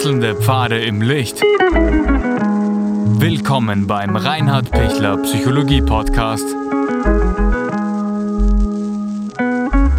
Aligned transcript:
Wechselnde 0.00 0.34
Pfade 0.34 0.82
im 0.82 1.02
Licht. 1.02 1.42
Willkommen 3.20 3.86
beim 3.86 4.16
Reinhard 4.16 4.70
Pichler 4.70 5.18
Psychologie 5.18 5.82
Podcast. 5.82 6.46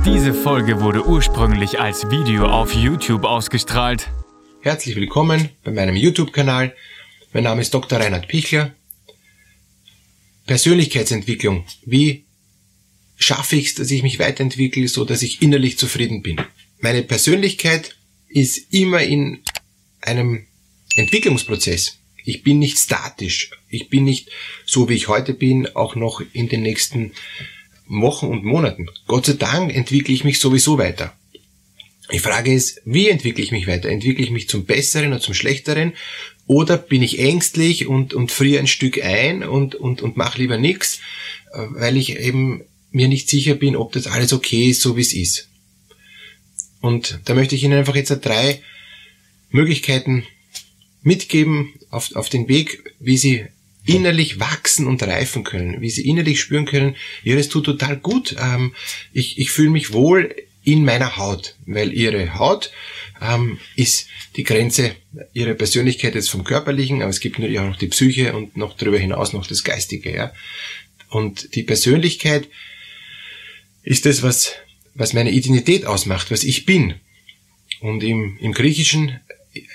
Diese 0.04 0.33
Folge 0.33 0.82
wurde 0.82 1.06
ursprünglich 1.06 1.79
als 1.79 2.10
Video 2.10 2.47
auf 2.47 2.74
YouTube 2.74 3.26
ausgestrahlt. 3.26 4.10
Herzlich 4.62 4.96
willkommen 4.96 5.50
bei 5.64 5.69
meinem 5.69 5.96
YouTube-Kanal. 5.96 6.76
Mein 7.33 7.44
Name 7.44 7.62
ist 7.62 7.72
Dr. 7.72 7.99
Reinhard 7.99 8.28
Pichler. 8.28 8.74
Persönlichkeitsentwicklung. 10.47 11.63
Wie 11.86 12.26
schaffe 13.18 13.56
ich 13.56 13.68
es, 13.68 13.76
dass 13.76 13.92
ich 13.92 14.02
mich 14.02 14.18
weiterentwickle, 14.18 14.88
so 14.88 15.06
dass 15.06 15.22
ich 15.22 15.44
innerlich 15.44 15.78
zufrieden 15.78 16.24
bin? 16.24 16.41
Meine 16.80 17.04
Persönlichkeit 17.04 17.96
ist 18.30 18.74
immer 18.74 19.02
in 19.02 19.44
einem 20.02 20.46
Entwicklungsprozess. 20.96 21.98
Ich 22.23 22.44
bin 22.44 22.60
nicht 22.60 22.78
statisch. 22.78 23.52
Ich 23.70 23.90
bin 23.90 24.04
nicht 24.04 24.30
so, 24.66 24.90
wie 24.90 24.96
ich 24.96 25.08
heute 25.08 25.34
bin, 25.34 25.68
auch 25.76 25.96
noch 25.96 26.22
in 26.34 26.50
den 26.50 26.62
nächsten 26.62 27.14
Wochen 27.88 28.27
und 28.27 28.44
Monaten. 28.44 28.88
Gott 29.08 29.26
sei 29.26 29.34
Dank 29.34 29.74
entwickle 29.76 30.14
ich 30.14 30.24
mich 30.24 30.40
sowieso 30.40 30.77
weiter. 30.77 31.14
Die 32.12 32.20
Frage 32.20 32.54
ist, 32.54 32.82
wie 32.86 33.10
entwickle 33.10 33.44
ich 33.44 33.52
mich 33.52 33.68
weiter? 33.68 33.90
Entwickle 33.90 34.24
ich 34.24 34.32
mich 34.32 34.50
zum 34.50 34.66
Besseren 34.66 35.10
oder 35.14 35.22
zum 35.22 35.34
Schlechteren? 35.34 35.94
Oder 36.46 36.77
bin 36.77 37.02
ich 37.02 37.20
ängstlich 37.20 37.88
und, 37.88 38.13
und 38.13 38.32
friere 38.32 38.60
ein 38.60 38.68
Stück 38.68 39.02
ein 39.04 39.44
und, 39.44 39.76
und, 39.76 40.02
und 40.02 40.18
mache 40.18 40.38
lieber 40.38 40.58
nichts, 40.58 40.99
weil 41.54 41.96
ich 41.96 42.18
eben 42.18 42.63
mir 42.91 43.08
nicht 43.08 43.30
sicher 43.30 43.55
bin, 43.55 43.76
ob 43.76 43.94
das 43.94 44.08
alles 44.08 44.34
okay 44.34 44.70
ist, 44.70 44.82
so 44.82 44.98
wie 44.98 45.02
es 45.02 45.13
ist. 45.13 45.48
Und 46.82 47.20
da 47.26 47.34
möchte 47.34 47.55
ich 47.55 47.63
Ihnen 47.63 47.77
einfach 47.77 47.96
jetzt 47.96 48.10
drei 48.10 48.62
Möglichkeiten 49.52 50.26
mitgeben 51.04 51.74
auf, 51.90 52.16
auf 52.16 52.30
den 52.30 52.48
Weg, 52.48 52.94
wie 52.99 53.18
Sie 53.18 53.46
innerlich 53.85 54.40
wachsen 54.40 54.85
und 54.85 55.02
reifen 55.04 55.44
können, 55.44 55.82
wie 55.82 55.90
Sie 55.90 56.07
innerlich 56.07 56.40
spüren 56.40 56.66
können, 56.66 56.96
ja, 57.24 57.35
das 57.35 57.49
tut 57.49 57.66
total 57.66 57.98
gut, 57.98 58.35
ähm, 58.40 58.74
ich, 59.12 59.40
ich 59.40 59.52
fühle 59.52 59.72
mich 59.72 59.91
wohl 59.91 60.35
in 60.63 60.85
meiner 60.85 61.18
Haut, 61.18 61.55
weil 61.66 61.91
Ihre 61.91 62.38
Haut 62.38 62.72
ähm, 63.20 63.57
ist 63.76 64.07
die 64.35 64.44
Grenze 64.44 64.95
Ihrer 65.33 65.55
Persönlichkeit 65.55 66.13
jetzt 66.13 66.29
vom 66.29 66.44
Körperlichen, 66.44 67.02
aber 67.02 67.09
es 67.09 67.19
gibt 67.19 67.39
natürlich 67.39 67.59
auch 67.59 67.67
noch 67.67 67.77
die 67.77 67.88
Psyche 67.88 68.33
und 68.33 68.55
noch 68.55 68.77
darüber 68.77 68.99
hinaus 68.99 69.33
noch 69.33 69.47
das 69.47 69.63
Geistige. 69.63 70.13
Ja? 70.13 70.33
Und 71.09 71.55
die 71.55 71.63
Persönlichkeit 71.63 72.47
ist 73.83 74.05
das, 74.05 74.22
was 74.22 74.53
was 74.94 75.13
meine 75.13 75.31
Identität 75.31 75.85
ausmacht, 75.85 76.31
was 76.31 76.44
ich 76.44 76.66
bin. 76.66 76.95
Und 77.79 78.03
im, 78.03 78.38
im 78.39 78.53
Griechischen 78.53 79.19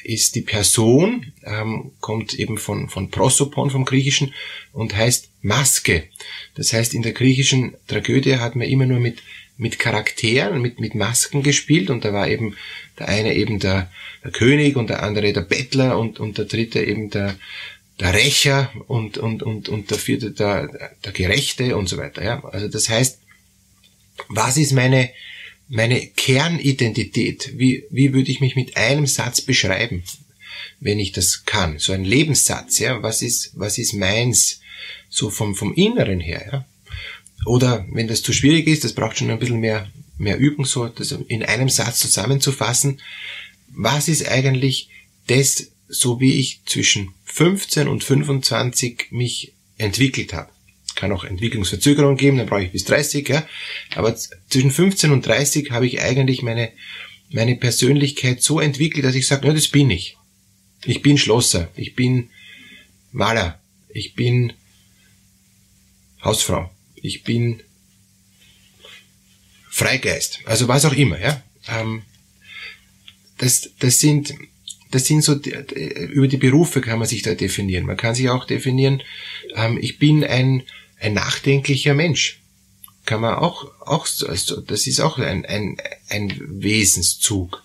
ist 0.04 0.34
die 0.34 0.40
Person, 0.40 1.32
ähm, 1.44 1.92
kommt 2.00 2.34
eben 2.34 2.58
von, 2.58 2.88
von 2.88 3.10
Prosopon 3.10 3.70
vom 3.70 3.84
Griechischen 3.84 4.32
und 4.72 4.96
heißt 4.96 5.30
Maske. 5.42 6.04
Das 6.54 6.72
heißt, 6.72 6.94
in 6.94 7.02
der 7.02 7.12
griechischen 7.12 7.76
Tragödie 7.86 8.36
hat 8.36 8.56
man 8.56 8.68
immer 8.68 8.86
nur 8.86 9.00
mit, 9.00 9.22
mit 9.58 9.78
Charakteren, 9.78 10.60
mit, 10.60 10.80
mit 10.80 10.94
Masken 10.94 11.42
gespielt 11.42 11.90
und 11.90 12.04
da 12.04 12.12
war 12.12 12.28
eben 12.28 12.56
der 12.98 13.08
eine 13.08 13.34
eben 13.34 13.58
der, 13.58 13.90
der 14.24 14.30
König 14.30 14.76
und 14.76 14.90
der 14.90 15.02
andere 15.02 15.32
der 15.32 15.42
Bettler 15.42 15.98
und, 15.98 16.20
und 16.20 16.38
der 16.38 16.46
dritte 16.46 16.82
eben 16.82 17.10
der, 17.10 17.36
der 18.00 18.14
Rächer 18.14 18.70
und, 18.88 19.18
und, 19.18 19.42
und, 19.42 19.68
und 19.68 19.90
der 19.90 19.98
vierte 19.98 20.30
der, 20.30 20.94
der 21.04 21.12
Gerechte 21.12 21.76
und 21.76 21.88
so 21.88 21.96
weiter. 21.96 22.24
Ja? 22.24 22.44
Also 22.44 22.68
das 22.68 22.88
heißt, 22.88 23.20
was 24.28 24.56
ist 24.56 24.72
meine, 24.72 25.10
meine 25.68 26.06
Kernidentität? 26.06 27.52
Wie, 27.56 27.84
wie 27.90 28.12
würde 28.12 28.30
ich 28.30 28.40
mich 28.40 28.56
mit 28.56 28.76
einem 28.76 29.06
Satz 29.06 29.40
beschreiben, 29.40 30.02
wenn 30.80 30.98
ich 30.98 31.12
das 31.12 31.44
kann? 31.44 31.78
So 31.78 31.92
ein 31.92 32.04
Lebenssatz, 32.04 32.78
ja? 32.78 33.02
Was 33.02 33.22
ist, 33.22 33.52
was 33.54 33.78
ist 33.78 33.94
meins? 33.94 34.60
So 35.08 35.30
vom, 35.30 35.54
vom 35.54 35.74
Inneren 35.74 36.20
her, 36.20 36.48
ja? 36.52 36.66
Oder 37.44 37.86
wenn 37.90 38.08
das 38.08 38.22
zu 38.22 38.32
schwierig 38.32 38.66
ist, 38.66 38.84
das 38.84 38.92
braucht 38.92 39.18
schon 39.18 39.30
ein 39.30 39.38
bisschen 39.38 39.60
mehr, 39.60 39.90
mehr 40.18 40.38
Übung, 40.38 40.64
so 40.64 40.88
das 40.88 41.12
in 41.12 41.42
einem 41.42 41.68
Satz 41.68 42.00
zusammenzufassen. 42.00 43.00
Was 43.68 44.08
ist 44.08 44.26
eigentlich 44.26 44.88
das, 45.26 45.68
so 45.88 46.20
wie 46.20 46.40
ich 46.40 46.60
zwischen 46.64 47.12
15 47.24 47.88
und 47.88 48.02
25 48.02 49.08
mich 49.10 49.52
entwickelt 49.78 50.32
habe? 50.32 50.50
Kann 50.96 51.12
auch 51.12 51.24
Entwicklungsverzögerung 51.24 52.16
geben, 52.16 52.38
dann 52.38 52.46
brauche 52.46 52.64
ich 52.64 52.72
bis 52.72 52.84
30, 52.84 53.28
ja. 53.28 53.46
Aber 53.94 54.16
zwischen 54.16 54.72
15 54.72 55.12
und 55.12 55.24
30 55.24 55.70
habe 55.70 55.86
ich 55.86 56.00
eigentlich 56.00 56.42
meine, 56.42 56.72
meine 57.30 57.54
Persönlichkeit 57.54 58.42
so 58.42 58.58
entwickelt, 58.58 59.04
dass 59.04 59.14
ich 59.14 59.26
sage, 59.26 59.46
ja, 59.46 59.54
das 59.54 59.68
bin 59.68 59.90
ich. 59.90 60.16
Ich 60.84 61.02
bin 61.02 61.18
Schlosser, 61.18 61.70
ich 61.76 61.94
bin 61.94 62.30
Maler, 63.12 63.60
ich 63.88 64.14
bin 64.14 64.52
Hausfrau, 66.22 66.70
ich 66.96 67.22
bin 67.22 67.62
Freigeist, 69.70 70.40
also 70.46 70.68
was 70.68 70.84
auch 70.84 70.94
immer, 70.94 71.20
ja. 71.20 71.42
Ähm, 71.68 72.02
das, 73.38 73.70
das 73.78 74.00
sind, 74.00 74.34
das 74.90 75.04
sind 75.04 75.22
so, 75.22 75.34
über 75.34 76.28
die 76.28 76.36
Berufe 76.38 76.80
kann 76.80 76.98
man 76.98 77.08
sich 77.08 77.22
da 77.22 77.34
definieren. 77.34 77.84
Man 77.84 77.96
kann 77.96 78.14
sich 78.14 78.30
auch 78.30 78.46
definieren, 78.46 79.02
ähm, 79.54 79.78
ich 79.80 79.98
bin 79.98 80.24
ein 80.24 80.62
ein 80.98 81.14
nachdenklicher 81.14 81.94
Mensch. 81.94 82.40
Kann 83.04 83.20
man 83.20 83.34
auch, 83.34 83.70
auch, 83.80 84.06
also 84.26 84.60
das 84.60 84.86
ist 84.86 85.00
auch 85.00 85.18
ein, 85.18 85.44
ein, 85.44 85.76
ein 86.08 86.40
Wesenszug. 86.62 87.62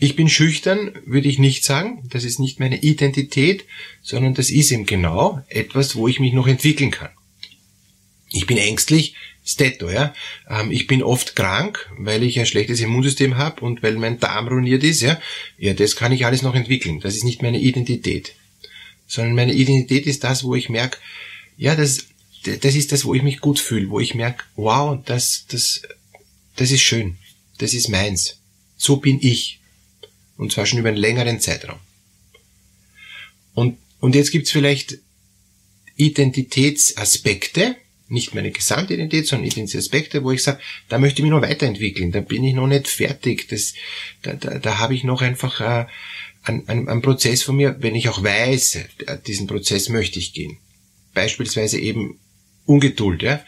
Ich 0.00 0.14
bin 0.14 0.28
schüchtern, 0.28 0.92
würde 1.06 1.28
ich 1.28 1.38
nicht 1.38 1.64
sagen. 1.64 2.08
Das 2.10 2.24
ist 2.24 2.38
nicht 2.38 2.60
meine 2.60 2.80
Identität, 2.82 3.64
sondern 4.02 4.34
das 4.34 4.50
ist 4.50 4.70
eben 4.70 4.86
genau 4.86 5.42
etwas, 5.48 5.96
wo 5.96 6.06
ich 6.06 6.20
mich 6.20 6.32
noch 6.32 6.46
entwickeln 6.46 6.92
kann. 6.92 7.10
Ich 8.30 8.46
bin 8.46 8.58
ängstlich, 8.58 9.14
Stetto, 9.44 9.88
ja. 9.88 10.14
Ähm, 10.48 10.70
ich 10.70 10.86
bin 10.86 11.02
oft 11.02 11.34
krank, 11.34 11.90
weil 11.98 12.22
ich 12.22 12.38
ein 12.38 12.46
schlechtes 12.46 12.80
Immunsystem 12.80 13.38
habe 13.38 13.62
und 13.62 13.82
weil 13.82 13.96
mein 13.96 14.20
Darm 14.20 14.46
ruiniert 14.46 14.84
ist, 14.84 15.00
ja. 15.00 15.18
Ja, 15.56 15.72
das 15.72 15.96
kann 15.96 16.12
ich 16.12 16.26
alles 16.26 16.42
noch 16.42 16.54
entwickeln. 16.54 17.00
Das 17.00 17.16
ist 17.16 17.24
nicht 17.24 17.42
meine 17.42 17.58
Identität. 17.58 18.34
Sondern 19.06 19.34
meine 19.34 19.54
Identität 19.54 20.06
ist 20.06 20.22
das, 20.22 20.44
wo 20.44 20.54
ich 20.54 20.68
merke, 20.68 20.98
ja, 21.58 21.74
das, 21.74 22.06
das 22.44 22.74
ist 22.74 22.92
das, 22.92 23.04
wo 23.04 23.14
ich 23.14 23.22
mich 23.22 23.40
gut 23.40 23.58
fühle, 23.58 23.90
wo 23.90 24.00
ich 24.00 24.14
merke, 24.14 24.44
wow, 24.54 24.98
das, 25.04 25.44
das, 25.48 25.82
das 26.56 26.70
ist 26.70 26.82
schön, 26.82 27.18
das 27.58 27.74
ist 27.74 27.88
meins. 27.88 28.38
So 28.76 28.96
bin 28.98 29.18
ich. 29.20 29.58
Und 30.36 30.52
zwar 30.52 30.66
schon 30.66 30.78
über 30.78 30.88
einen 30.88 30.96
längeren 30.96 31.40
Zeitraum. 31.40 31.80
Und, 33.54 33.76
und 33.98 34.14
jetzt 34.14 34.30
gibt's 34.30 34.52
vielleicht 34.52 34.98
Identitätsaspekte, 35.96 37.74
nicht 38.06 38.36
meine 38.36 38.52
Gesamtidentität, 38.52 39.26
sondern 39.26 39.48
Identitätsaspekte, 39.48 40.22
wo 40.22 40.30
ich 40.30 40.44
sage, 40.44 40.60
da 40.88 40.98
möchte 40.98 41.18
ich 41.18 41.22
mich 41.24 41.32
noch 41.32 41.42
weiterentwickeln, 41.42 42.12
da 42.12 42.20
bin 42.20 42.44
ich 42.44 42.54
noch 42.54 42.68
nicht 42.68 42.86
fertig, 42.86 43.48
das, 43.48 43.74
da, 44.22 44.34
da, 44.34 44.60
da 44.60 44.78
habe 44.78 44.94
ich 44.94 45.02
noch 45.02 45.22
einfach 45.22 45.60
äh, 45.60 45.86
einen, 46.44 46.68
einen, 46.68 46.88
einen 46.88 47.02
Prozess 47.02 47.42
von 47.42 47.56
mir, 47.56 47.76
wenn 47.80 47.96
ich 47.96 48.08
auch 48.08 48.22
weiß, 48.22 48.78
diesen 49.26 49.48
Prozess 49.48 49.88
möchte 49.88 50.20
ich 50.20 50.32
gehen 50.32 50.58
beispielsweise 51.18 51.80
eben 51.80 52.20
Ungeduld. 52.64 53.24
Ja? 53.24 53.44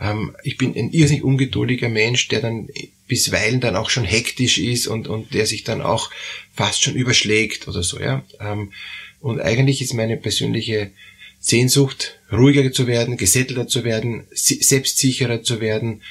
Ähm, 0.00 0.36
ich 0.44 0.56
bin 0.56 0.76
ein 0.76 0.92
irrsinnig 0.92 1.24
ungeduldiger 1.24 1.88
Mensch, 1.88 2.28
der 2.28 2.40
dann 2.40 2.68
bisweilen 3.08 3.60
dann 3.60 3.74
auch 3.74 3.90
schon 3.90 4.04
hektisch 4.04 4.58
ist 4.58 4.86
und, 4.86 5.08
und 5.08 5.34
der 5.34 5.44
sich 5.46 5.64
dann 5.64 5.82
auch 5.82 6.12
fast 6.54 6.84
schon 6.84 6.94
überschlägt 6.94 7.66
oder 7.66 7.82
so. 7.82 7.98
Ja? 7.98 8.24
Ähm, 8.38 8.72
und 9.20 9.40
eigentlich 9.40 9.82
ist 9.82 9.94
meine 9.94 10.16
persönliche 10.16 10.92
Sehnsucht, 11.40 12.20
ruhiger 12.30 12.70
zu 12.70 12.86
werden, 12.86 13.16
gesättelter 13.16 13.66
zu 13.66 13.82
werden, 13.82 14.28
selbstsicherer 14.32 15.42
zu 15.42 15.60
werden, 15.60 16.02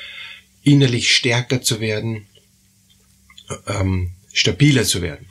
innerlich 0.64 1.16
stärker 1.16 1.62
zu 1.62 1.80
werden, 1.80 2.26
ähm, 3.68 4.12
stabiler 4.34 4.84
zu 4.84 5.02
werden. 5.02 5.28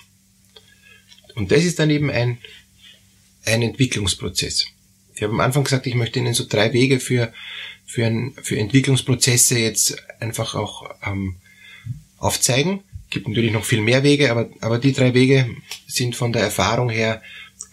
Und 1.34 1.52
das 1.52 1.64
ist 1.64 1.78
dann 1.78 1.90
eben 1.90 2.10
ein, 2.10 2.38
ein 3.44 3.60
Entwicklungsprozess. 3.60 4.68
Ich 5.16 5.22
habe 5.22 5.32
am 5.32 5.40
Anfang 5.40 5.64
gesagt, 5.64 5.86
ich 5.86 5.94
möchte 5.94 6.18
Ihnen 6.18 6.34
so 6.34 6.44
drei 6.46 6.74
Wege 6.74 7.00
für, 7.00 7.32
für, 7.86 8.04
ein, 8.04 8.34
für 8.42 8.58
Entwicklungsprozesse 8.58 9.58
jetzt 9.58 9.96
einfach 10.20 10.54
auch 10.54 10.90
ähm, 11.04 11.36
aufzeigen. 12.18 12.80
Es 13.04 13.10
gibt 13.10 13.28
natürlich 13.28 13.52
noch 13.52 13.64
viel 13.64 13.80
mehr 13.80 14.02
Wege, 14.02 14.30
aber, 14.30 14.50
aber 14.60 14.78
die 14.78 14.92
drei 14.92 15.14
Wege 15.14 15.48
sind 15.86 16.16
von 16.16 16.34
der 16.34 16.42
Erfahrung 16.42 16.90
her 16.90 17.22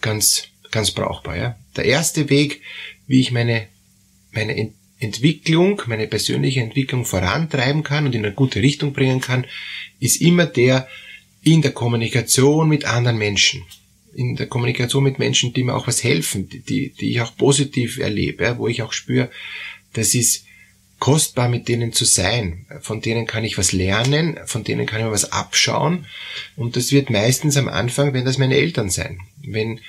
ganz, 0.00 0.44
ganz 0.70 0.90
brauchbar. 0.90 1.36
Ja? 1.36 1.58
Der 1.76 1.84
erste 1.84 2.30
Weg, 2.30 2.62
wie 3.06 3.20
ich 3.20 3.30
meine, 3.30 3.66
meine 4.32 4.72
Entwicklung, 4.98 5.82
meine 5.86 6.06
persönliche 6.06 6.62
Entwicklung 6.62 7.04
vorantreiben 7.04 7.82
kann 7.82 8.06
und 8.06 8.14
in 8.14 8.24
eine 8.24 8.34
gute 8.34 8.62
Richtung 8.62 8.94
bringen 8.94 9.20
kann, 9.20 9.44
ist 10.00 10.22
immer 10.22 10.46
der 10.46 10.88
in 11.42 11.60
der 11.60 11.72
Kommunikation 11.72 12.70
mit 12.70 12.86
anderen 12.86 13.18
Menschen 13.18 13.64
in 14.14 14.36
der 14.36 14.46
Kommunikation 14.46 15.04
mit 15.04 15.18
Menschen, 15.18 15.52
die 15.52 15.64
mir 15.64 15.74
auch 15.74 15.86
was 15.86 16.04
helfen, 16.04 16.48
die, 16.48 16.90
die 16.90 17.10
ich 17.10 17.20
auch 17.20 17.36
positiv 17.36 17.98
erlebe, 17.98 18.56
wo 18.58 18.68
ich 18.68 18.82
auch 18.82 18.92
spüre, 18.92 19.30
das 19.92 20.14
ist 20.14 20.44
kostbar, 20.98 21.48
mit 21.48 21.68
denen 21.68 21.92
zu 21.92 22.04
sein. 22.04 22.66
Von 22.80 23.00
denen 23.00 23.26
kann 23.26 23.44
ich 23.44 23.58
was 23.58 23.72
lernen, 23.72 24.38
von 24.46 24.64
denen 24.64 24.86
kann 24.86 25.00
ich 25.00 25.06
was 25.06 25.32
abschauen. 25.32 26.06
Und 26.56 26.76
das 26.76 26.92
wird 26.92 27.10
meistens 27.10 27.56
am 27.56 27.68
Anfang, 27.68 28.14
wenn 28.14 28.24
das 28.24 28.38
meine 28.38 28.56
Eltern 28.56 28.90
sein. 28.90 29.20
Wenn 29.42 29.80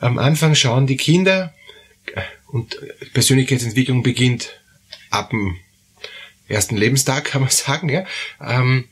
am 0.00 0.18
Anfang 0.18 0.54
schauen 0.54 0.86
die 0.86 0.96
Kinder 0.96 1.52
und 2.46 2.78
Persönlichkeitsentwicklung 3.12 4.02
beginnt 4.02 4.60
ab 5.10 5.30
dem 5.30 5.56
ersten 6.48 6.76
Lebenstag, 6.76 7.24
kann 7.24 7.42
man 7.42 7.50
sagen, 7.50 7.88
ja, 7.88 8.06
ähm, 8.40 8.88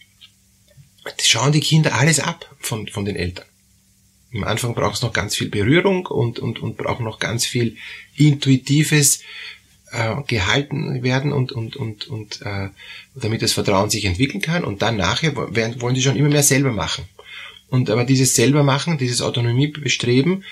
schauen 1.20 1.52
die 1.52 1.60
Kinder 1.60 1.94
alles 1.94 2.20
ab 2.20 2.55
von, 2.58 2.87
von 2.88 3.05
den 3.05 3.16
Eltern. 3.16 3.46
Am 4.34 4.44
Anfang 4.44 4.75
braucht 4.75 4.96
es 4.96 5.02
noch 5.02 5.12
ganz 5.12 5.37
viel 5.37 5.49
Berührung 5.49 6.06
und, 6.06 6.38
und, 6.38 6.61
und 6.61 6.76
braucht 6.76 7.00
noch 7.00 7.19
ganz 7.19 7.44
viel 7.44 7.76
intuitives 8.17 9.20
äh, 9.93 10.23
gehalten 10.26 11.02
werden 11.02 11.32
und, 11.32 11.52
und, 11.52 11.76
und, 11.76 12.06
und 12.08 12.40
äh, 12.43 12.70
damit 13.14 13.43
das 13.43 13.52
Vertrauen 13.52 13.90
sich 13.90 14.06
entwickeln 14.06 14.40
kann. 14.40 14.64
Und 14.64 14.82
dann 14.82 14.96
nachher 14.96 15.37
werden, 15.55 15.81
wollen 15.81 15.94
sie 15.94 16.02
schon 16.02 16.17
immer 16.17 16.31
mehr 16.31 16.43
selber 16.43 16.73
machen. 16.73 17.05
Und 17.69 17.90
aber 17.90 18.05
dieses 18.05 18.34
selber 18.34 18.62
machen, 18.62 18.99
dieses 18.99 19.23
Autonomiebestreben 19.23 20.44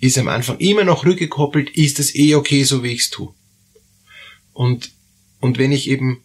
ist 0.00 0.18
am 0.18 0.28
Anfang 0.28 0.58
immer 0.58 0.84
noch 0.84 1.04
rückgekoppelt, 1.04 1.70
ist 1.70 1.98
das 1.98 2.14
eh 2.14 2.34
okay, 2.34 2.64
so 2.64 2.82
wie 2.82 2.92
ich's 2.92 3.10
tue. 3.10 3.32
Und, 4.52 4.90
und 5.40 5.58
wenn 5.58 5.72
ich 5.72 5.88
eben 5.88 6.22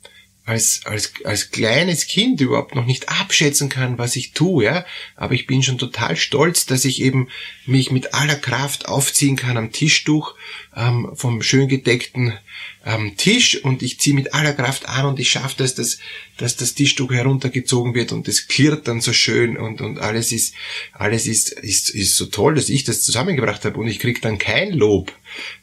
als, 0.52 0.82
als, 0.86 1.14
als 1.24 1.52
kleines 1.52 2.08
Kind 2.08 2.42
überhaupt 2.42 2.76
noch 2.76 2.86
nicht 2.86 3.08
abschätzen 3.08 3.70
kann, 3.70 3.98
was 3.98 4.18
ich 4.18 4.34
tue, 4.34 4.66
ja. 4.66 4.86
Aber 5.16 5.34
ich 5.34 5.48
bin 5.48 5.64
schon 5.64 5.78
total 5.78 6.18
stolz, 6.18 6.66
dass 6.66 6.84
ich 6.84 7.02
eben 7.02 7.30
mich 7.66 7.90
mit 7.90 8.14
aller 8.14 8.36
Kraft 8.36 8.88
aufziehen 8.88 9.38
kann 9.38 9.56
am 9.56 9.72
Tischtuch 9.72 10.36
ähm, 10.76 11.12
vom 11.16 11.42
schön 11.42 11.70
gedeckten 11.70 12.38
ähm, 12.86 13.16
Tisch 13.16 13.64
und 13.64 13.84
ich 13.84 14.00
ziehe 14.00 14.16
mit 14.16 14.34
aller 14.34 14.54
Kraft 14.54 14.90
an 14.90 15.06
und 15.06 15.20
ich 15.20 15.30
schaffe 15.30 15.56
das, 15.58 15.76
dass, 15.76 16.00
dass 16.38 16.56
das 16.58 16.74
Tischtuch 16.74 17.12
heruntergezogen 17.12 17.94
wird 17.94 18.12
und 18.12 18.28
es 18.28 18.48
klirrt 18.48 18.88
dann 18.88 19.02
so 19.02 19.14
schön 19.14 19.58
und, 19.58 19.82
und 19.82 20.00
alles 20.00 20.32
ist, 20.32 20.56
alles 20.94 21.28
ist, 21.28 21.52
ist, 21.52 21.90
ist 21.90 22.16
so 22.16 22.26
toll, 22.26 22.56
dass 22.56 22.70
ich 22.70 22.84
das 22.84 23.04
zusammengebracht 23.04 23.64
habe 23.66 23.80
und 23.80 23.88
ich 23.88 24.00
krieg 24.00 24.22
dann 24.22 24.38
kein 24.38 24.74
Lob, 24.74 25.14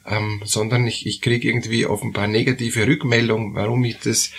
ähm, 0.06 0.40
sondern 0.44 0.86
ich, 0.86 1.06
ich 1.06 1.20
krieg 1.20 1.44
irgendwie 1.44 1.86
offenbar 1.86 2.26
negative 2.26 2.86
Rückmeldungen, 2.86 3.54
warum 3.54 3.84
ich 3.84 3.98
das 3.98 4.30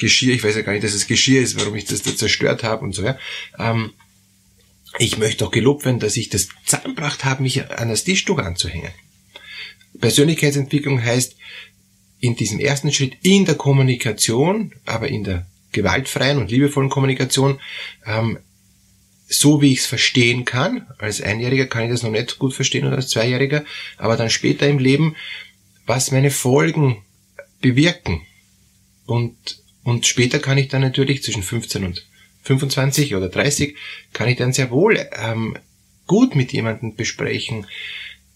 Geschirr, 0.00 0.34
ich 0.34 0.42
weiß 0.42 0.56
ja 0.56 0.62
gar 0.62 0.72
nicht, 0.72 0.84
dass 0.84 0.94
es 0.94 1.06
Geschirr 1.06 1.42
ist, 1.42 1.58
warum 1.60 1.76
ich 1.76 1.84
das 1.84 2.02
da 2.02 2.16
zerstört 2.16 2.64
habe 2.64 2.84
und 2.84 2.94
so, 2.94 3.04
ja. 3.04 3.18
Ähm, 3.58 3.92
ich 4.98 5.18
möchte 5.18 5.46
auch 5.46 5.52
gelobt 5.52 5.84
werden, 5.84 6.00
dass 6.00 6.16
ich 6.16 6.30
das 6.30 6.48
zusammengebracht 6.64 7.24
habe, 7.24 7.42
mich 7.42 7.70
an 7.70 7.90
das 7.90 8.02
Tischtuch 8.02 8.38
anzuhängen. 8.38 8.90
Persönlichkeitsentwicklung 10.00 11.02
heißt, 11.02 11.36
in 12.18 12.36
diesem 12.36 12.58
ersten 12.58 12.92
Schritt 12.92 13.16
in 13.22 13.44
der 13.44 13.54
Kommunikation, 13.54 14.72
aber 14.86 15.08
in 15.08 15.24
der 15.24 15.46
gewaltfreien 15.72 16.38
und 16.38 16.50
liebevollen 16.50 16.90
Kommunikation, 16.90 17.60
ähm, 18.04 18.38
so 19.28 19.62
wie 19.62 19.72
ich 19.72 19.80
es 19.80 19.86
verstehen 19.86 20.44
kann, 20.44 20.86
als 20.98 21.20
Einjähriger 21.20 21.66
kann 21.66 21.84
ich 21.84 21.90
das 21.90 22.02
noch 22.02 22.10
nicht 22.10 22.38
gut 22.38 22.52
verstehen 22.52 22.86
oder 22.86 22.96
als 22.96 23.08
Zweijähriger, 23.08 23.64
aber 23.96 24.16
dann 24.16 24.28
später 24.28 24.66
im 24.66 24.78
Leben, 24.78 25.14
was 25.86 26.10
meine 26.10 26.32
Folgen 26.32 27.02
bewirken. 27.60 28.22
Und 29.06 29.62
und 29.90 30.06
später 30.06 30.38
kann 30.38 30.56
ich 30.56 30.68
dann 30.68 30.82
natürlich 30.82 31.24
zwischen 31.24 31.42
15 31.42 31.84
und 31.84 32.06
25 32.42 33.16
oder 33.16 33.28
30 33.28 33.74
kann 34.12 34.28
ich 34.28 34.36
dann 34.36 34.52
sehr 34.52 34.70
wohl 34.70 35.04
ähm, 35.20 35.58
gut 36.06 36.36
mit 36.36 36.52
jemandem 36.52 36.94
besprechen, 36.94 37.66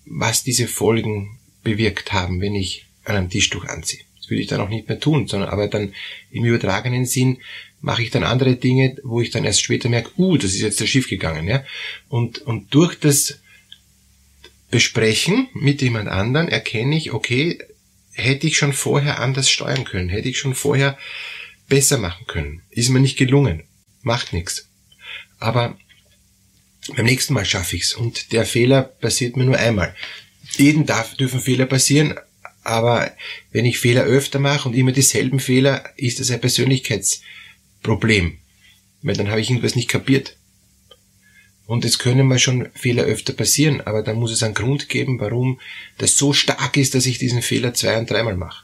was 0.05 0.43
diese 0.43 0.67
Folgen 0.67 1.39
bewirkt 1.63 2.13
haben, 2.13 2.41
wenn 2.41 2.57
ich 2.57 2.87
an 3.05 3.15
einem 3.15 3.31
Tischtuch 3.31 3.67
anziehe. 3.67 4.03
Das 4.19 4.31
würde 4.31 4.43
ich 4.43 4.49
dann 4.49 4.61
auch 4.61 4.69
nicht 4.69 4.89
mehr 4.89 4.99
tun, 4.99 5.29
sondern 5.29 5.49
aber 5.49 5.69
dann 5.69 5.95
im 6.33 6.45
übertragenen 6.45 7.07
Sinn 7.07 7.39
mache 7.81 8.03
ich 8.03 8.11
dann 8.11 8.25
andere 8.25 8.57
Dinge, 8.57 8.97
wo 9.05 9.21
ich 9.21 9.31
dann 9.31 9.45
erst 9.45 9.63
später 9.63 9.89
merke, 9.89 10.11
uh, 10.19 10.37
das 10.37 10.55
ist 10.55 10.61
jetzt 10.61 10.81
da 10.81 10.87
schief 10.89 11.09
gegangen, 11.09 11.47
ja. 11.47 11.65
Und, 12.09 12.39
und 12.39 12.75
durch 12.75 12.99
das 12.99 13.39
Besprechen 14.73 15.47
mit 15.55 15.83
jemand 15.83 16.09
anderen 16.09 16.49
erkenne 16.49 16.97
ich, 16.97 17.13
okay, 17.13 17.61
hätte 18.11 18.49
ich 18.49 18.57
schon 18.57 18.73
vorher 18.73 19.21
anders 19.21 19.49
steuern 19.49 19.85
können, 19.85 20.09
hätte 20.09 20.29
ich 20.29 20.39
schon 20.39 20.57
vorher 20.57 20.99
besser 21.69 21.99
machen 21.99 22.27
können. 22.27 22.63
Ist 22.71 22.91
mir 22.91 23.01
nicht 23.01 23.17
gelungen. 23.17 23.65
Macht 24.03 24.33
nichts. 24.33 24.69
Aber 25.39 25.77
beim 26.97 27.07
nächsten 27.07 27.35
Mal 27.35 27.45
schaffe 27.45 27.77
ich's. 27.77 27.95
Und 27.95 28.33
der 28.33 28.45
Fehler 28.45 28.83
passiert 28.83 29.37
mir 29.37 29.45
nur 29.45 29.59
einmal. 29.59 29.95
Jeden 30.57 30.87
darf, 30.87 31.15
dürfen 31.17 31.41
Fehler 31.41 31.67
passieren, 31.67 32.15
aber 32.63 33.13
wenn 33.51 33.65
ich 33.67 33.79
Fehler 33.79 34.05
öfter 34.05 34.39
mache 34.39 34.69
und 34.69 34.75
immer 34.75 34.93
dieselben 34.93 35.41
Fehler, 35.41 35.85
ist 35.97 36.21
das 36.21 36.31
ein 36.31 36.41
Persönlichkeitsproblem. 36.41 38.39
Weil 39.03 39.17
dann 39.17 39.29
habe 39.29 39.41
ich 39.41 39.51
irgendwas 39.51 39.77
nicht 39.77 39.89
kapiert. 39.89 40.37
Und 41.67 41.85
es 41.85 41.99
können 41.99 42.27
mal 42.27 42.39
schon 42.39 42.69
Fehler 42.75 43.05
öfter 43.05 43.33
passieren, 43.33 43.81
aber 43.81 44.03
da 44.03 44.13
muss 44.13 44.33
es 44.33 44.43
einen 44.43 44.55
Grund 44.55 44.89
geben, 44.89 45.19
warum 45.19 45.61
das 45.97 46.19
so 46.19 46.33
stark 46.33 46.77
ist, 46.77 46.95
dass 46.95 47.07
ich 47.07 47.19
diesen 47.19 47.41
Fehler 47.43 47.73
zwei- 47.73 47.99
und 47.99 48.11
dreimal 48.11 48.37
mache. 48.37 48.64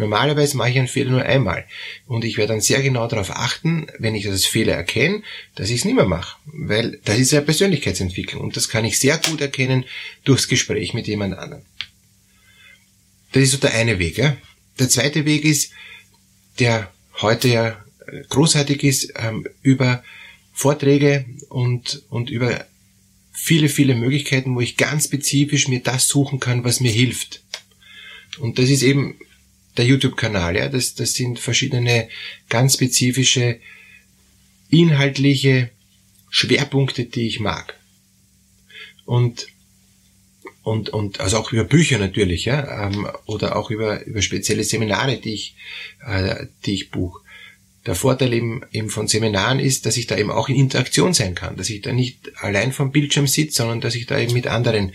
Normalerweise 0.00 0.56
mache 0.56 0.70
ich 0.70 0.78
einen 0.78 0.88
Fehler 0.88 1.10
nur 1.10 1.22
einmal. 1.22 1.66
Und 2.06 2.24
ich 2.24 2.38
werde 2.38 2.54
dann 2.54 2.62
sehr 2.62 2.82
genau 2.82 3.06
darauf 3.06 3.30
achten, 3.30 3.86
wenn 3.98 4.14
ich 4.14 4.24
das 4.24 4.46
Fehler 4.46 4.72
erkenne, 4.72 5.22
dass 5.56 5.68
ich 5.68 5.80
es 5.80 5.84
nicht 5.84 5.94
mehr 5.94 6.06
mache. 6.06 6.38
Weil 6.46 6.98
das 7.04 7.18
ist 7.18 7.32
ja 7.32 7.42
Persönlichkeitsentwicklung. 7.42 8.42
Und 8.42 8.56
das 8.56 8.70
kann 8.70 8.86
ich 8.86 8.98
sehr 8.98 9.18
gut 9.18 9.42
erkennen 9.42 9.84
durchs 10.24 10.48
Gespräch 10.48 10.94
mit 10.94 11.06
jemand 11.06 11.36
anderem. 11.36 11.62
Das 13.32 13.42
ist 13.42 13.50
so 13.50 13.58
der 13.58 13.74
eine 13.74 13.98
Weg. 13.98 14.16
Ja? 14.16 14.38
Der 14.78 14.88
zweite 14.88 15.26
Weg 15.26 15.44
ist, 15.44 15.70
der 16.58 16.90
heute 17.20 17.48
ja 17.48 17.84
großartig 18.30 18.82
ist, 18.82 19.12
ähm, 19.16 19.46
über 19.60 20.02
Vorträge 20.54 21.26
und, 21.50 22.04
und 22.08 22.30
über 22.30 22.64
viele, 23.32 23.68
viele 23.68 23.94
Möglichkeiten, 23.94 24.54
wo 24.54 24.60
ich 24.60 24.78
ganz 24.78 25.04
spezifisch 25.04 25.68
mir 25.68 25.80
das 25.80 26.08
suchen 26.08 26.40
kann, 26.40 26.64
was 26.64 26.80
mir 26.80 26.90
hilft. 26.90 27.42
Und 28.38 28.58
das 28.58 28.70
ist 28.70 28.82
eben 28.82 29.18
der 29.80 29.88
YouTube-Kanal, 29.88 30.56
ja, 30.56 30.68
das, 30.68 30.94
das 30.94 31.14
sind 31.14 31.40
verschiedene 31.40 32.08
ganz 32.48 32.74
spezifische 32.74 33.58
inhaltliche 34.68 35.70
Schwerpunkte, 36.28 37.04
die 37.04 37.26
ich 37.26 37.40
mag. 37.40 37.74
Und 39.04 39.48
und, 40.62 40.90
und 40.90 41.20
also 41.20 41.38
auch 41.38 41.52
über 41.52 41.64
Bücher 41.64 41.98
natürlich, 41.98 42.44
ja, 42.44 42.86
ähm, 42.86 43.08
oder 43.24 43.56
auch 43.56 43.70
über, 43.70 44.04
über 44.04 44.20
spezielle 44.20 44.62
Seminare, 44.62 45.16
die 45.16 45.32
ich, 45.32 45.56
äh, 46.06 46.46
die 46.66 46.74
ich 46.74 46.90
buche. 46.90 47.22
Der 47.86 47.94
Vorteil 47.94 48.34
eben, 48.34 48.62
eben 48.70 48.90
von 48.90 49.08
Seminaren 49.08 49.58
ist, 49.58 49.86
dass 49.86 49.96
ich 49.96 50.06
da 50.06 50.18
eben 50.18 50.30
auch 50.30 50.50
in 50.50 50.56
Interaktion 50.56 51.14
sein 51.14 51.34
kann, 51.34 51.56
dass 51.56 51.70
ich 51.70 51.80
da 51.80 51.92
nicht 51.92 52.30
allein 52.36 52.72
vom 52.72 52.92
Bildschirm 52.92 53.26
sitze, 53.26 53.56
sondern 53.62 53.80
dass 53.80 53.94
ich 53.94 54.04
da 54.04 54.18
eben 54.18 54.34
mit 54.34 54.46
anderen 54.46 54.92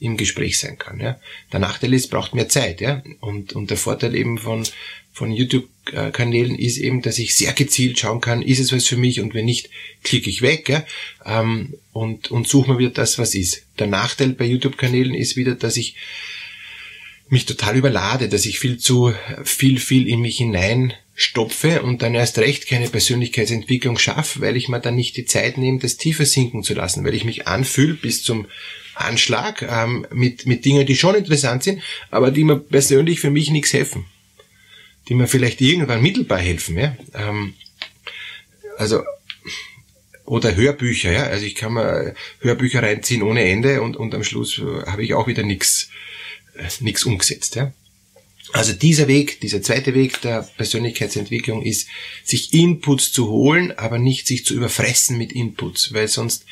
im 0.00 0.16
Gespräch 0.16 0.58
sein 0.58 0.78
kann. 0.78 1.00
Ja. 1.00 1.18
Der 1.52 1.60
Nachteil 1.60 1.94
ist, 1.94 2.10
braucht 2.10 2.34
mehr 2.34 2.48
Zeit. 2.48 2.80
Ja. 2.80 3.02
Und, 3.20 3.52
und 3.52 3.70
der 3.70 3.76
Vorteil 3.76 4.14
eben 4.14 4.38
von, 4.38 4.64
von 5.12 5.32
YouTube-Kanälen 5.32 6.58
ist 6.58 6.76
eben, 6.76 7.02
dass 7.02 7.18
ich 7.18 7.34
sehr 7.34 7.52
gezielt 7.52 7.98
schauen 7.98 8.20
kann, 8.20 8.42
ist 8.42 8.58
es 8.58 8.72
was 8.72 8.86
für 8.86 8.96
mich 8.98 9.20
und 9.20 9.34
wenn 9.34 9.46
nicht, 9.46 9.70
klicke 10.02 10.28
ich 10.28 10.42
weg 10.42 10.68
ja, 10.68 10.84
ähm, 11.24 11.74
und, 11.92 12.30
und 12.30 12.46
suche 12.46 12.72
mir 12.72 12.78
wieder 12.78 12.90
das, 12.90 13.18
was 13.18 13.34
ist. 13.34 13.62
Der 13.78 13.86
Nachteil 13.86 14.30
bei 14.30 14.44
YouTube-Kanälen 14.44 15.14
ist 15.14 15.36
wieder, 15.36 15.54
dass 15.54 15.76
ich 15.76 15.96
mich 17.28 17.46
total 17.46 17.76
überlade, 17.76 18.28
dass 18.28 18.46
ich 18.46 18.58
viel 18.58 18.78
zu 18.78 19.14
viel, 19.42 19.80
viel 19.80 20.06
in 20.06 20.20
mich 20.20 20.36
hinein 20.38 20.92
stopfe 21.14 21.82
und 21.82 22.02
dann 22.02 22.14
erst 22.14 22.38
recht 22.38 22.68
keine 22.68 22.88
Persönlichkeitsentwicklung 22.88 23.98
schaffe, 23.98 24.42
weil 24.42 24.56
ich 24.56 24.68
mir 24.68 24.80
dann 24.80 24.96
nicht 24.96 25.16
die 25.16 25.24
Zeit 25.24 25.56
nehme, 25.56 25.78
das 25.78 25.96
tiefer 25.96 26.26
sinken 26.26 26.62
zu 26.62 26.74
lassen, 26.74 27.04
weil 27.04 27.14
ich 27.14 27.24
mich 27.24 27.46
anfühle 27.46 27.94
bis 27.94 28.22
zum 28.22 28.46
Anschlag 28.96 29.62
ähm, 29.62 30.06
mit, 30.12 30.46
mit 30.46 30.64
Dingen, 30.64 30.86
die 30.86 30.96
schon 30.96 31.14
interessant 31.14 31.62
sind, 31.62 31.82
aber 32.10 32.30
die 32.30 32.44
mir 32.44 32.56
persönlich 32.56 33.20
für 33.20 33.30
mich 33.30 33.50
nichts 33.50 33.72
helfen. 33.72 34.06
Die 35.08 35.14
mir 35.14 35.28
vielleicht 35.28 35.60
irgendwann 35.60 36.02
mittelbar 36.02 36.38
helfen. 36.38 36.78
Ja? 36.78 36.96
Ähm, 37.14 37.54
also 38.78 39.02
oder 40.24 40.56
Hörbücher, 40.56 41.12
ja. 41.12 41.24
Also 41.24 41.46
ich 41.46 41.54
kann 41.54 41.74
mir 41.74 42.14
Hörbücher 42.40 42.82
reinziehen 42.82 43.22
ohne 43.22 43.44
Ende 43.44 43.80
und, 43.80 43.96
und 43.96 44.14
am 44.14 44.24
Schluss 44.24 44.58
äh, 44.58 44.86
habe 44.86 45.04
ich 45.04 45.14
auch 45.14 45.28
wieder 45.28 45.44
nichts 45.44 45.88
äh, 46.56 46.68
nix 46.80 47.04
umgesetzt. 47.04 47.54
Ja. 47.54 47.72
Also 48.52 48.72
dieser 48.72 49.08
Weg, 49.08 49.40
dieser 49.40 49.62
zweite 49.62 49.94
Weg 49.94 50.20
der 50.22 50.42
Persönlichkeitsentwicklung 50.56 51.62
ist, 51.62 51.88
sich 52.24 52.54
Inputs 52.54 53.12
zu 53.12 53.28
holen, 53.28 53.72
aber 53.76 53.98
nicht 53.98 54.26
sich 54.26 54.44
zu 54.44 54.54
überfressen 54.54 55.18
mit 55.18 55.32
Inputs, 55.32 55.92
weil 55.92 56.08
sonst 56.08 56.44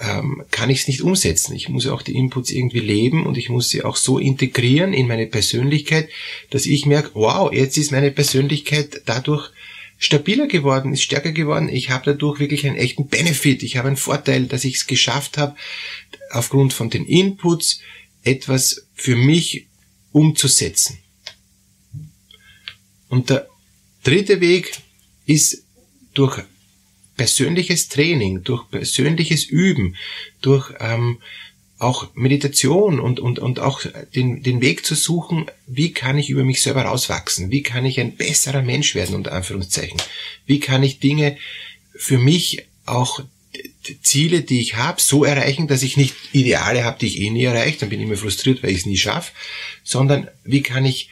ähm, 0.00 0.44
kann 0.50 0.70
ich 0.70 0.80
es 0.80 0.88
nicht 0.88 1.02
umsetzen. 1.02 1.54
Ich 1.54 1.68
muss 1.68 1.86
auch 1.86 2.02
die 2.02 2.14
Inputs 2.14 2.50
irgendwie 2.50 2.80
leben 2.80 3.26
und 3.26 3.36
ich 3.36 3.48
muss 3.48 3.68
sie 3.68 3.82
auch 3.82 3.96
so 3.96 4.18
integrieren 4.18 4.92
in 4.92 5.08
meine 5.08 5.26
Persönlichkeit, 5.26 6.08
dass 6.50 6.66
ich 6.66 6.86
merke, 6.86 7.10
wow, 7.14 7.52
jetzt 7.52 7.76
ist 7.76 7.90
meine 7.90 8.10
Persönlichkeit 8.10 9.02
dadurch 9.06 9.50
stabiler 9.98 10.46
geworden, 10.46 10.92
ist 10.92 11.02
stärker 11.02 11.32
geworden. 11.32 11.68
Ich 11.68 11.90
habe 11.90 12.12
dadurch 12.12 12.38
wirklich 12.38 12.66
einen 12.66 12.76
echten 12.76 13.08
Benefit. 13.08 13.64
Ich 13.64 13.76
habe 13.76 13.88
einen 13.88 13.96
Vorteil, 13.96 14.46
dass 14.46 14.64
ich 14.64 14.76
es 14.76 14.86
geschafft 14.86 15.36
habe, 15.36 15.56
aufgrund 16.30 16.72
von 16.72 16.90
den 16.90 17.04
Inputs 17.04 17.80
etwas 18.22 18.86
für 18.94 19.16
mich 19.16 19.66
umzusetzen. 20.12 20.98
Und 23.08 23.30
der 23.30 23.48
dritte 24.04 24.40
Weg 24.40 24.78
ist 25.26 25.64
durch 26.14 26.42
persönliches 27.18 27.88
Training, 27.88 28.42
durch 28.44 28.70
persönliches 28.70 29.44
Üben, 29.44 29.96
durch 30.40 30.72
ähm, 30.80 31.18
auch 31.78 32.08
Meditation 32.14 32.98
und, 32.98 33.20
und, 33.20 33.38
und 33.38 33.60
auch 33.60 33.82
den, 34.14 34.42
den 34.42 34.62
Weg 34.62 34.84
zu 34.84 34.94
suchen, 34.94 35.46
wie 35.66 35.92
kann 35.92 36.18
ich 36.18 36.30
über 36.30 36.44
mich 36.44 36.62
selber 36.62 36.82
rauswachsen, 36.82 37.50
wie 37.50 37.62
kann 37.62 37.84
ich 37.84 38.00
ein 38.00 38.16
besserer 38.16 38.62
Mensch 38.62 38.94
werden, 38.94 39.14
unter 39.14 39.32
Anführungszeichen, 39.32 40.00
wie 40.46 40.58
kann 40.58 40.82
ich 40.82 40.98
Dinge 40.98 41.36
für 41.94 42.18
mich 42.18 42.64
auch 42.86 43.20
Ziele, 44.02 44.42
die 44.42 44.60
ich 44.60 44.76
habe, 44.76 45.00
so 45.00 45.24
erreichen, 45.24 45.68
dass 45.68 45.82
ich 45.82 45.96
nicht 45.96 46.14
Ideale 46.32 46.84
habe, 46.84 46.98
die 46.98 47.06
ich 47.06 47.20
eh 47.20 47.30
nie 47.30 47.44
erreiche, 47.44 47.78
dann 47.78 47.88
bin 47.90 48.00
ich 48.00 48.06
immer 48.06 48.16
frustriert, 48.16 48.62
weil 48.62 48.70
ich 48.70 48.78
es 48.78 48.86
nie 48.86 48.96
schaffe, 48.96 49.32
sondern 49.84 50.28
wie 50.44 50.62
kann 50.62 50.84
ich 50.84 51.10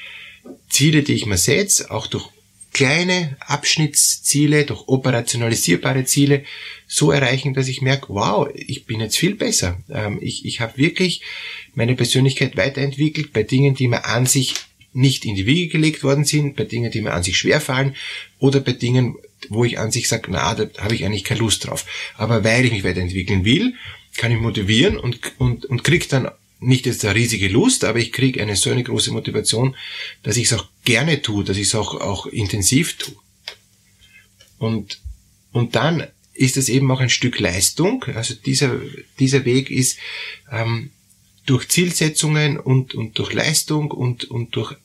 Ziele, 0.68 1.02
die 1.02 1.14
ich 1.14 1.26
mir 1.26 1.38
setze, 1.38 1.90
auch 1.90 2.06
durch 2.06 2.28
kleine 2.76 3.38
Abschnittsziele, 3.40 4.66
durch 4.66 4.86
operationalisierbare 4.86 6.04
Ziele 6.04 6.44
so 6.86 7.10
erreichen, 7.10 7.54
dass 7.54 7.68
ich 7.68 7.80
merke, 7.80 8.10
wow, 8.10 8.50
ich 8.54 8.84
bin 8.84 9.00
jetzt 9.00 9.16
viel 9.16 9.34
besser. 9.34 9.82
Ähm, 9.88 10.18
ich 10.20 10.44
ich 10.44 10.60
habe 10.60 10.76
wirklich 10.76 11.22
meine 11.74 11.94
Persönlichkeit 11.94 12.58
weiterentwickelt 12.58 13.32
bei 13.32 13.44
Dingen, 13.44 13.74
die 13.74 13.88
mir 13.88 14.04
an 14.04 14.26
sich 14.26 14.56
nicht 14.92 15.24
in 15.24 15.36
die 15.36 15.46
Wiege 15.46 15.68
gelegt 15.68 16.02
worden 16.02 16.26
sind, 16.26 16.54
bei 16.54 16.64
Dingen, 16.64 16.90
die 16.90 17.00
mir 17.00 17.14
an 17.14 17.22
sich 17.22 17.38
schwerfallen 17.38 17.96
oder 18.40 18.60
bei 18.60 18.72
Dingen, 18.72 19.16
wo 19.48 19.64
ich 19.64 19.78
an 19.78 19.90
sich 19.90 20.06
sage, 20.06 20.28
na, 20.30 20.54
da 20.54 20.68
habe 20.76 20.94
ich 20.94 21.06
eigentlich 21.06 21.24
keine 21.24 21.40
Lust 21.40 21.66
drauf. 21.66 21.86
Aber 22.18 22.44
weil 22.44 22.66
ich 22.66 22.72
mich 22.72 22.84
weiterentwickeln 22.84 23.46
will, 23.46 23.72
kann 24.18 24.32
ich 24.32 24.38
motivieren 24.38 24.98
und, 24.98 25.18
und, 25.38 25.64
und 25.64 25.82
krieg 25.82 26.10
dann 26.10 26.28
nicht 26.58 26.86
jetzt 26.86 27.04
eine 27.04 27.14
riesige 27.14 27.48
Lust, 27.48 27.84
aber 27.84 27.98
ich 27.98 28.12
kriege 28.12 28.42
eine 28.42 28.56
so 28.56 28.70
eine 28.70 28.82
große 28.82 29.12
Motivation, 29.12 29.76
dass 30.22 30.36
ich 30.36 30.46
es 30.46 30.52
auch 30.52 30.66
gerne 30.84 31.22
tue, 31.22 31.44
dass 31.44 31.56
ich 31.56 31.68
es 31.68 31.74
auch, 31.74 31.94
auch 32.00 32.26
intensiv 32.26 32.96
tue. 32.96 33.16
Und, 34.58 35.00
und 35.52 35.74
dann 35.74 36.06
ist 36.32 36.56
es 36.56 36.68
eben 36.68 36.90
auch 36.90 37.00
ein 37.00 37.10
Stück 37.10 37.38
Leistung. 37.38 38.04
Also 38.14 38.34
dieser, 38.34 38.78
dieser 39.18 39.44
Weg 39.44 39.70
ist 39.70 39.98
ähm, 40.50 40.90
durch 41.44 41.68
Zielsetzungen 41.68 42.58
und, 42.58 42.94
und 42.94 43.18
durch 43.18 43.32
Leistung 43.32 43.90
und, 43.90 44.24
und 44.24 44.56
durch 44.56 44.76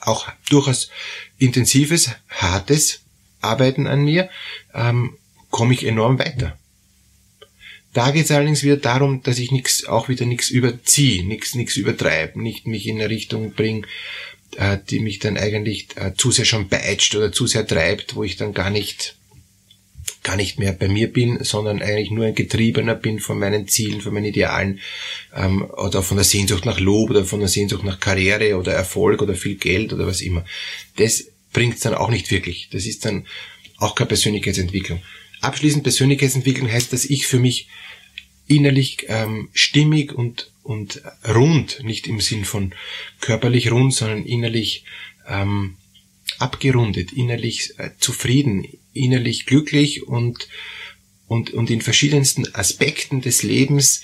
auch 0.00 0.28
durchaus 0.48 0.90
intensives, 1.38 2.10
hartes 2.28 3.00
Arbeiten 3.40 3.86
an 3.86 4.04
mir, 4.04 4.30
ähm, 4.74 5.16
komme 5.50 5.74
ich 5.74 5.84
enorm 5.84 6.18
weiter. 6.18 6.58
Da 7.92 8.12
geht 8.12 8.26
es 8.26 8.30
allerdings 8.30 8.62
wieder 8.62 8.76
darum, 8.76 9.22
dass 9.22 9.38
ich 9.38 9.50
nix, 9.50 9.84
auch 9.84 10.08
wieder 10.08 10.24
nichts 10.24 10.48
überziehe, 10.48 11.24
nichts 11.24 11.54
nix 11.54 11.76
übertreibe, 11.76 12.40
nicht 12.40 12.66
mich 12.66 12.86
in 12.86 13.00
eine 13.00 13.10
Richtung 13.10 13.52
bringe, 13.52 13.82
äh, 14.56 14.78
die 14.88 15.00
mich 15.00 15.18
dann 15.18 15.36
eigentlich 15.36 15.88
äh, 15.96 16.14
zu 16.16 16.30
sehr 16.30 16.44
schon 16.44 16.68
beitscht 16.68 17.14
oder 17.16 17.32
zu 17.32 17.46
sehr 17.46 17.66
treibt, 17.66 18.14
wo 18.14 18.22
ich 18.22 18.36
dann 18.36 18.54
gar 18.54 18.70
nicht 18.70 19.16
gar 20.22 20.36
nicht 20.36 20.58
mehr 20.58 20.72
bei 20.72 20.88
mir 20.88 21.10
bin, 21.10 21.42
sondern 21.42 21.80
eigentlich 21.80 22.10
nur 22.10 22.26
ein 22.26 22.34
Getriebener 22.34 22.94
bin 22.94 23.20
von 23.20 23.38
meinen 23.38 23.68
Zielen, 23.68 24.00
von 24.00 24.12
meinen 24.12 24.26
Idealen 24.26 24.80
ähm, 25.34 25.64
oder 25.64 26.02
von 26.02 26.18
der 26.18 26.24
Sehnsucht 26.24 26.66
nach 26.66 26.78
Lob 26.78 27.10
oder 27.10 27.24
von 27.24 27.40
der 27.40 27.48
Sehnsucht 27.48 27.84
nach 27.84 28.00
Karriere 28.00 28.56
oder 28.58 28.72
Erfolg 28.72 29.22
oder 29.22 29.34
viel 29.34 29.54
Geld 29.54 29.92
oder 29.92 30.06
was 30.06 30.20
immer. 30.20 30.44
Das 30.96 31.24
bringt's 31.52 31.80
dann 31.80 31.94
auch 31.94 32.10
nicht 32.10 32.30
wirklich. 32.30 32.68
Das 32.70 32.86
ist 32.86 33.04
dann 33.04 33.26
auch 33.78 33.94
keine 33.94 34.08
Persönlichkeitsentwicklung. 34.08 35.00
Abschließend 35.40 35.82
Persönlichkeitsentwicklung 35.82 36.70
heißt, 36.70 36.92
dass 36.92 37.04
ich 37.04 37.26
für 37.26 37.38
mich 37.38 37.68
innerlich 38.46 39.06
ähm, 39.08 39.48
stimmig 39.52 40.12
und, 40.12 40.50
und 40.62 41.02
rund, 41.26 41.82
nicht 41.84 42.06
im 42.06 42.20
Sinn 42.20 42.44
von 42.44 42.74
körperlich 43.20 43.70
rund, 43.70 43.94
sondern 43.94 44.26
innerlich 44.26 44.84
ähm, 45.28 45.76
abgerundet, 46.38 47.12
innerlich 47.12 47.74
äh, 47.78 47.90
zufrieden, 47.98 48.66
innerlich 48.92 49.46
glücklich 49.46 50.06
und, 50.06 50.48
und, 51.28 51.50
und 51.52 51.70
in 51.70 51.80
verschiedensten 51.80 52.54
Aspekten 52.54 53.20
des 53.20 53.42
Lebens 53.42 54.02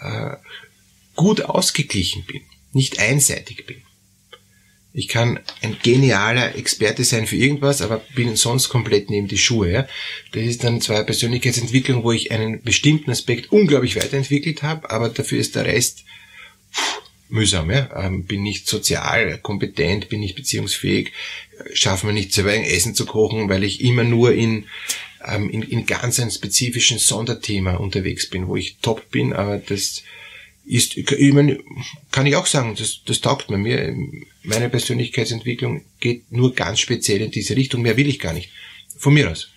äh, 0.00 0.36
gut 1.14 1.42
ausgeglichen 1.42 2.24
bin, 2.24 2.42
nicht 2.72 2.98
einseitig 2.98 3.64
bin. 3.66 3.83
Ich 4.96 5.08
kann 5.08 5.40
ein 5.60 5.76
genialer 5.82 6.54
Experte 6.54 7.02
sein 7.02 7.26
für 7.26 7.34
irgendwas, 7.34 7.82
aber 7.82 7.98
bin 8.14 8.36
sonst 8.36 8.68
komplett 8.68 9.10
neben 9.10 9.26
die 9.26 9.38
Schuhe. 9.38 9.70
Ja? 9.72 9.88
Das 10.30 10.44
ist 10.44 10.62
dann 10.62 10.80
zwar 10.80 11.02
Persönlichkeitsentwicklung, 11.02 12.04
wo 12.04 12.12
ich 12.12 12.30
einen 12.30 12.62
bestimmten 12.62 13.10
Aspekt 13.10 13.50
unglaublich 13.50 13.96
weiterentwickelt 13.96 14.62
habe, 14.62 14.88
aber 14.88 15.08
dafür 15.08 15.40
ist 15.40 15.56
der 15.56 15.64
Rest 15.64 16.04
mühsam. 17.28 17.72
Ja? 17.72 17.90
Ähm, 18.04 18.24
bin 18.24 18.44
nicht 18.44 18.68
sozial 18.68 19.38
kompetent, 19.38 20.10
bin 20.10 20.20
nicht 20.20 20.36
beziehungsfähig, 20.36 21.10
schaffe 21.72 22.06
mir 22.06 22.12
nicht 22.12 22.32
selber 22.32 22.52
ein 22.52 22.62
Essen 22.62 22.94
zu 22.94 23.04
kochen, 23.04 23.48
weil 23.48 23.64
ich 23.64 23.80
immer 23.80 24.04
nur 24.04 24.32
in, 24.32 24.66
ähm, 25.26 25.50
in, 25.50 25.62
in 25.62 25.86
ganz 25.86 26.20
einem 26.20 26.30
spezifischen 26.30 27.00
Sonderthema 27.00 27.74
unterwegs 27.74 28.30
bin, 28.30 28.46
wo 28.46 28.54
ich 28.54 28.76
top 28.80 29.10
bin, 29.10 29.32
aber 29.32 29.58
das 29.58 30.04
ist, 30.64 30.96
ich 30.96 31.32
meine, 31.32 31.58
kann 32.10 32.26
ich 32.26 32.36
auch 32.36 32.46
sagen, 32.46 32.74
das, 32.76 33.00
das 33.04 33.20
taugt 33.20 33.50
mir. 33.50 33.58
mir. 33.58 33.94
Meine 34.42 34.70
Persönlichkeitsentwicklung 34.70 35.82
geht 36.00 36.32
nur 36.32 36.54
ganz 36.54 36.80
speziell 36.80 37.20
in 37.20 37.30
diese 37.30 37.56
Richtung. 37.56 37.82
Mehr 37.82 37.96
will 37.96 38.08
ich 38.08 38.18
gar 38.18 38.32
nicht. 38.32 38.50
Von 38.96 39.14
mir 39.14 39.30
aus. 39.30 39.50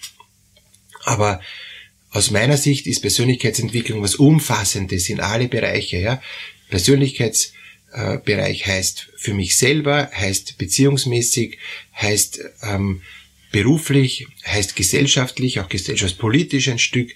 Aber 1.04 1.42
aus 2.12 2.32
meiner 2.32 2.58
Sicht 2.58 2.88
ist 2.88 3.02
Persönlichkeitsentwicklung 3.02 4.02
was 4.02 4.16
Umfassendes 4.16 5.10
in 5.10 5.20
alle 5.20 5.48
Bereiche. 5.48 5.98
Ja? 5.98 6.22
Persönlichkeitsbereich 6.70 8.66
heißt 8.66 9.10
für 9.16 9.34
mich 9.34 9.58
selber, 9.58 10.10
heißt 10.14 10.58
beziehungsmäßig, 10.58 11.58
heißt 11.96 12.42
ähm, 12.64 13.02
beruflich, 13.52 14.28
heißt 14.46 14.76
gesellschaftlich, 14.76 15.60
auch 15.60 15.70
gesellschaftspolitisch 15.70 16.68
ein 16.68 16.80
Stück, 16.80 17.12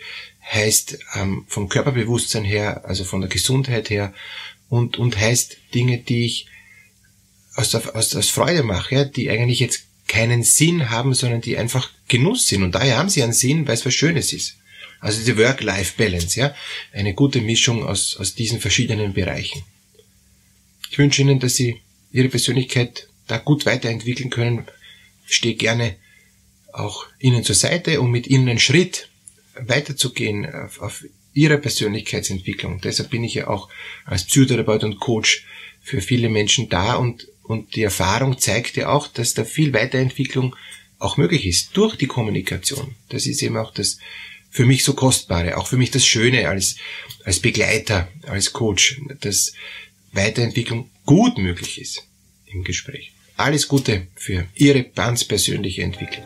heißt 0.52 1.00
ähm, 1.16 1.46
vom 1.48 1.70
Körperbewusstsein 1.70 2.44
her, 2.44 2.84
also 2.86 3.04
von 3.04 3.22
der 3.22 3.30
Gesundheit 3.30 3.90
her 3.90 4.14
und, 4.70 4.98
und 4.98 5.18
heißt 5.18 5.58
Dinge, 5.74 6.00
die 6.00 6.26
ich 6.26 6.48
aus, 7.56 7.72
der, 7.72 7.96
aus, 7.96 8.16
aus 8.16 8.30
Freude 8.30 8.64
mache, 8.64 8.96
ja, 8.96 9.06
die 9.06 9.30
eigentlich 9.30 9.60
jetzt 9.60 9.84
keinen 10.08 10.44
Sinn 10.44 10.90
haben, 10.90 11.14
sondern 11.14 11.42
die 11.42 11.58
einfach 11.58 11.90
Genuss 12.08 12.48
sind. 12.48 12.64
Und 12.64 12.76
daher 12.76 12.98
haben 12.98 13.10
sie 13.10 13.24
einen 13.24 13.34
Sinn, 13.34 13.66
weil 13.68 13.76
es 13.76 13.86
was 13.86 13.94
Schönes 13.94 14.34
ist. 14.34 14.58
Also 15.00 15.24
die 15.24 15.38
Work-Life-Balance, 15.38 16.40
ja, 16.40 16.56
eine 16.92 17.14
gute 17.14 17.42
Mischung 17.42 17.86
aus, 17.86 18.18
aus 18.18 18.36
diesen 18.36 18.60
verschiedenen 18.60 19.14
Bereichen. 19.14 19.64
Ich 20.92 20.98
wünsche 20.98 21.22
Ihnen, 21.22 21.40
dass 21.40 21.56
Sie 21.56 21.82
Ihre 22.12 22.28
Persönlichkeit 22.28 23.08
da 23.28 23.38
gut 23.38 23.66
weiterentwickeln 23.66 24.30
können. 24.30 24.68
Ich 25.28 25.38
stehe 25.38 25.56
gerne 25.56 25.96
auch 26.74 27.06
Ihnen 27.20 27.44
zur 27.44 27.56
Seite, 27.56 28.02
um 28.02 28.12
mit 28.12 28.28
Ihnen 28.28 28.50
einen 28.50 28.60
Schritt 28.60 29.08
weiterzugehen 29.56 30.52
auf, 30.54 30.82
auf 30.82 31.04
ihrer 31.34 31.58
Persönlichkeitsentwicklung. 31.58 32.82
Deshalb 32.82 33.10
bin 33.10 33.24
ich 33.24 33.36
ja 33.36 33.48
auch 33.48 33.70
als 34.06 34.26
Psychotherapeut 34.26 34.84
und 34.84 35.00
Coach 35.00 35.46
für 35.82 36.02
viele 36.02 36.30
Menschen 36.30 36.70
da 36.70 36.96
und, 36.96 37.28
und 37.44 37.76
die 37.76 37.84
Erfahrung 37.84 38.38
zeigt 38.38 38.76
ja 38.78 38.90
auch, 38.90 39.08
dass 39.08 39.34
da 39.34 39.44
viel 39.46 39.74
Weiterentwicklung 39.74 40.56
auch 41.00 41.18
möglich 41.18 41.48
ist 41.48 41.76
durch 41.76 41.96
die 41.96 42.08
Kommunikation. 42.08 42.96
Das 43.10 43.26
ist 43.26 43.42
eben 43.42 43.58
auch 43.58 43.74
das 43.74 43.98
für 44.52 44.66
mich 44.66 44.84
so 44.84 44.94
kostbare, 44.94 45.58
auch 45.58 45.68
für 45.68 45.78
mich 45.78 45.92
das 45.92 46.06
Schöne 46.06 46.48
als, 46.50 46.76
als 47.24 47.40
Begleiter, 47.40 48.10
als 48.28 48.54
Coach, 48.54 49.02
dass 49.22 49.54
Weiterentwicklung 50.12 50.90
gut 51.06 51.38
möglich 51.38 51.82
ist 51.82 52.06
im 52.46 52.64
Gespräch. 52.64 53.14
Alles 53.38 53.68
Gute 53.68 54.08
für 54.16 54.46
Ihre 54.54 54.84
ganz 54.84 55.24
persönliche 55.24 55.82
Entwicklung. 55.82 56.26